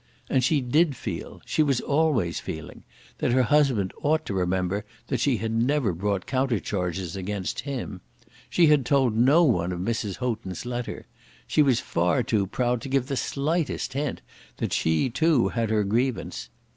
And 0.31 0.43
she 0.43 0.61
did 0.61 0.95
feel, 0.95 1.43
she 1.45 1.61
was 1.61 1.79
always 1.79 2.39
feeling, 2.39 2.81
that 3.19 3.33
her 3.33 3.43
husband 3.43 3.93
ought 4.01 4.25
to 4.25 4.33
remember 4.33 4.83
that 5.09 5.19
she 5.19 5.37
had 5.37 5.51
never 5.51 5.93
brought 5.93 6.25
counter 6.25 6.59
charges 6.59 7.15
against 7.15 7.59
him. 7.59 8.01
She 8.49 8.65
had 8.65 8.83
told 8.83 9.15
no 9.15 9.43
one 9.43 9.71
of 9.71 9.79
Mrs. 9.79 10.15
Houghton's 10.15 10.65
letter. 10.65 11.05
She 11.45 11.61
was 11.61 11.79
far 11.79 12.23
too 12.23 12.47
proud 12.47 12.81
to 12.81 12.89
give 12.89 13.05
the 13.05 13.15
slightest 13.15 13.93
hint 13.93 14.23
that 14.57 14.73
she 14.73 15.07
too 15.07 15.49
had 15.49 15.69
her 15.69 15.83
grievance. 15.83 16.49